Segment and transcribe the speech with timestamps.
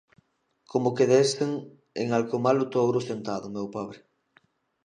[0.71, 1.51] Como que desen
[2.01, 3.99] en alcumalo Touro Sentado, meu pobre.